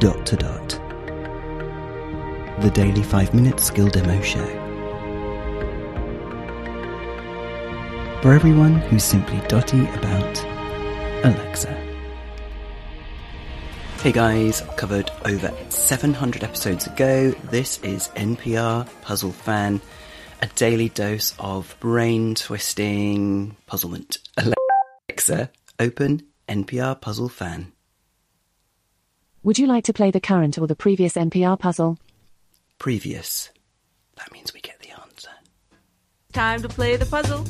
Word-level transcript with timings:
Dot 0.00 0.24
to 0.24 0.36
Dot. 0.36 0.68
The 2.62 2.70
daily 2.72 3.02
5 3.02 3.34
minute 3.34 3.60
skill 3.60 3.86
demo 3.88 4.18
show. 4.22 4.46
For 8.22 8.32
everyone 8.32 8.76
who's 8.76 9.04
simply 9.04 9.42
dotty 9.46 9.80
about 9.80 10.42
Alexa. 11.22 11.74
Hey 14.02 14.12
guys, 14.12 14.62
covered 14.78 15.10
over 15.26 15.52
700 15.68 16.44
episodes 16.44 16.86
ago. 16.86 17.32
This 17.50 17.78
is 17.82 18.08
NPR 18.16 18.88
Puzzle 19.02 19.32
Fan, 19.32 19.82
a 20.40 20.46
daily 20.46 20.88
dose 20.88 21.34
of 21.38 21.76
brain 21.78 22.36
twisting 22.36 23.54
puzzlement. 23.66 24.16
Alexa, 24.38 25.50
open 25.78 26.22
NPR 26.48 26.98
Puzzle 26.98 27.28
Fan. 27.28 27.72
Would 29.42 29.58
you 29.58 29.66
like 29.66 29.84
to 29.84 29.94
play 29.94 30.10
the 30.10 30.20
current 30.20 30.58
or 30.58 30.66
the 30.66 30.76
previous 30.76 31.14
NPR 31.14 31.58
puzzle? 31.58 31.98
Previous. 32.78 33.48
That 34.16 34.30
means 34.32 34.52
we 34.52 34.60
get 34.60 34.78
the 34.80 34.90
answer. 34.90 35.30
Time 36.34 36.60
to 36.60 36.68
play 36.68 36.96
the 36.96 37.06
puzzle. 37.06 37.44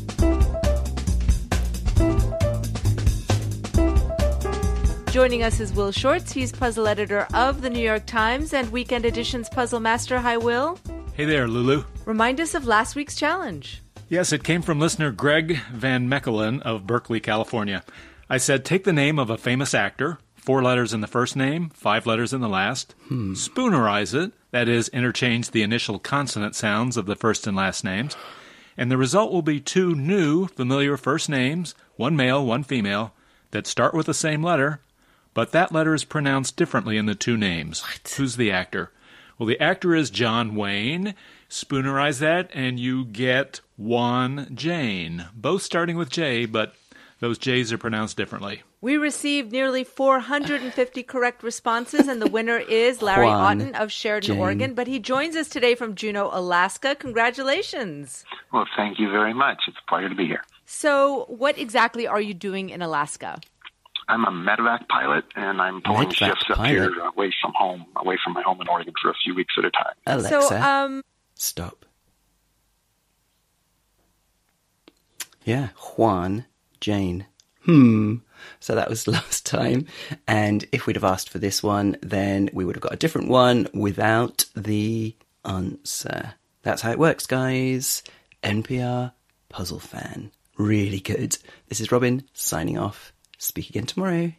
Joining 5.10 5.42
us 5.42 5.58
is 5.58 5.72
Will 5.72 5.90
Shortz. 5.90 6.30
He's 6.30 6.52
puzzle 6.52 6.86
editor 6.86 7.26
of 7.34 7.60
the 7.60 7.68
New 7.68 7.82
York 7.82 8.06
Times 8.06 8.54
and 8.54 8.70
Weekend 8.70 9.04
Edition's 9.04 9.48
Puzzle 9.48 9.80
Master. 9.80 10.20
Hi, 10.20 10.36
Will. 10.36 10.78
Hey 11.14 11.24
there, 11.24 11.48
Lulu. 11.48 11.82
Remind 12.04 12.40
us 12.40 12.54
of 12.54 12.68
last 12.68 12.94
week's 12.94 13.16
challenge. 13.16 13.82
Yes, 14.08 14.32
it 14.32 14.44
came 14.44 14.62
from 14.62 14.78
listener 14.78 15.10
Greg 15.10 15.58
VanMechelen 15.74 16.62
of 16.62 16.86
Berkeley, 16.86 17.18
California. 17.18 17.82
I 18.28 18.36
said, 18.36 18.64
take 18.64 18.84
the 18.84 18.92
name 18.92 19.18
of 19.18 19.28
a 19.28 19.36
famous 19.36 19.74
actor, 19.74 20.20
four 20.42 20.62
letters 20.62 20.92
in 20.92 21.00
the 21.00 21.06
first 21.06 21.36
name, 21.36 21.70
five 21.70 22.06
letters 22.06 22.32
in 22.32 22.40
the 22.40 22.48
last, 22.48 22.94
hmm. 23.08 23.32
spoonerize 23.32 24.14
it, 24.14 24.32
that 24.50 24.68
is, 24.68 24.88
interchange 24.88 25.50
the 25.50 25.62
initial 25.62 25.98
consonant 25.98 26.54
sounds 26.54 26.96
of 26.96 27.06
the 27.06 27.16
first 27.16 27.46
and 27.46 27.56
last 27.56 27.84
names, 27.84 28.16
and 28.76 28.90
the 28.90 28.96
result 28.96 29.32
will 29.32 29.42
be 29.42 29.60
two 29.60 29.94
new, 29.94 30.46
familiar 30.46 30.96
first 30.96 31.28
names, 31.28 31.74
Juan 31.96 32.16
male, 32.16 32.44
one 32.44 32.64
female, 32.64 33.12
that 33.50 33.66
start 33.66 33.94
with 33.94 34.06
the 34.06 34.14
same 34.14 34.42
letter, 34.42 34.80
but 35.34 35.52
that 35.52 35.72
letter 35.72 35.94
is 35.94 36.04
pronounced 36.04 36.56
differently 36.56 36.96
in 36.96 37.06
the 37.06 37.14
two 37.14 37.36
names. 37.36 37.84
Who's 38.16 38.36
the 38.36 38.50
actor? 38.50 38.90
Well, 39.38 39.46
the 39.46 39.60
actor 39.60 39.94
is 39.94 40.10
John 40.10 40.54
Wayne. 40.54 41.14
Spoonerize 41.48 42.18
that, 42.20 42.50
and 42.52 42.78
you 42.78 43.04
get 43.06 43.60
one 43.76 44.50
Jane. 44.54 45.26
Both 45.34 45.62
starting 45.62 45.96
with 45.96 46.10
J, 46.10 46.46
but 46.46 46.74
those 47.20 47.38
J's 47.38 47.72
are 47.72 47.78
pronounced 47.78 48.16
differently. 48.16 48.62
We 48.80 48.96
received 48.96 49.52
nearly 49.52 49.84
450 49.84 51.02
correct 51.02 51.42
responses, 51.42 52.08
and 52.08 52.20
the 52.20 52.28
winner 52.28 52.56
is 52.56 53.02
Larry 53.02 53.26
Juan 53.26 53.60
Otten 53.60 53.74
of 53.74 53.92
Sheridan, 53.92 54.34
Jane. 54.34 54.38
Oregon. 54.40 54.74
But 54.74 54.86
he 54.86 54.98
joins 54.98 55.36
us 55.36 55.48
today 55.48 55.74
from 55.74 55.94
Juneau, 55.94 56.30
Alaska. 56.32 56.94
Congratulations. 56.94 58.24
Well, 58.52 58.66
thank 58.76 58.98
you 58.98 59.10
very 59.10 59.34
much. 59.34 59.58
It's 59.68 59.76
a 59.86 59.88
pleasure 59.88 60.08
to 60.08 60.14
be 60.14 60.26
here. 60.26 60.42
So, 60.64 61.26
what 61.28 61.58
exactly 61.58 62.06
are 62.06 62.20
you 62.20 62.32
doing 62.32 62.70
in 62.70 62.80
Alaska? 62.80 63.38
I'm 64.08 64.24
a 64.24 64.30
medevac 64.30 64.88
pilot, 64.88 65.24
and 65.36 65.60
I'm 65.60 65.82
pulling 65.82 66.08
Medevac 66.08 66.14
shifts 66.14 66.44
up 66.50 66.56
pilot? 66.56 66.70
here 66.70 66.98
away 67.04 67.32
from 67.42 67.52
home, 67.54 67.84
away 67.96 68.18
from 68.24 68.32
my 68.32 68.42
home 68.42 68.60
in 68.60 68.68
Oregon 68.68 68.94
for 69.00 69.10
a 69.10 69.14
few 69.22 69.34
weeks 69.34 69.54
at 69.58 69.64
a 69.66 69.70
time. 69.70 69.94
Alexa, 70.06 70.40
So, 70.48 70.56
um, 70.56 71.02
stop. 71.34 71.84
Yeah, 75.44 75.68
Juan, 75.96 76.46
Jane. 76.80 77.26
Hmm. 77.64 78.16
So 78.58 78.74
that 78.74 78.88
was 78.88 79.06
last 79.08 79.46
time. 79.46 79.86
And 80.26 80.64
if 80.72 80.86
we'd 80.86 80.96
have 80.96 81.04
asked 81.04 81.30
for 81.30 81.38
this 81.38 81.62
one, 81.62 81.96
then 82.02 82.50
we 82.52 82.64
would 82.64 82.76
have 82.76 82.82
got 82.82 82.94
a 82.94 82.96
different 82.96 83.28
one 83.28 83.68
without 83.72 84.44
the 84.54 85.14
answer. 85.44 86.34
That's 86.62 86.82
how 86.82 86.90
it 86.90 86.98
works, 86.98 87.26
guys. 87.26 88.02
NPR 88.42 89.12
Puzzle 89.48 89.80
Fan. 89.80 90.30
Really 90.56 91.00
good. 91.00 91.38
This 91.68 91.80
is 91.80 91.92
Robin 91.92 92.24
signing 92.32 92.78
off. 92.78 93.12
Speak 93.38 93.70
again 93.70 93.86
tomorrow. 93.86 94.32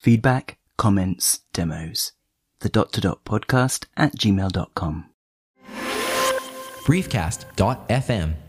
Feedback, 0.00 0.58
comments, 0.76 1.40
demos. 1.52 2.12
The 2.60 2.68
dot 2.68 2.92
to 2.92 3.00
dot 3.00 3.24
podcast 3.24 3.86
at 3.96 4.14
gmail.com. 4.16 5.06
briefcast.fm 6.84 8.34